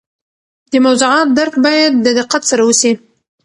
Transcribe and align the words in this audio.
د 0.71 0.73
موضوعات 0.85 1.27
درک 1.37 1.53
باید 1.65 1.93
د 2.05 2.07
دقت 2.19 2.41
سره 2.51 2.61
وسي. 2.65 2.91